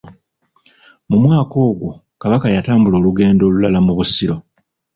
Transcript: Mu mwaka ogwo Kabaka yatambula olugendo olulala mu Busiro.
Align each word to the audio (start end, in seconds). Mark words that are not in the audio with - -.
Mu 1.09 1.17
mwaka 1.23 1.55
ogwo 1.69 1.89
Kabaka 2.21 2.47
yatambula 2.55 2.95
olugendo 2.97 3.41
olulala 3.49 3.79
mu 3.85 3.93
Busiro. 3.97 4.35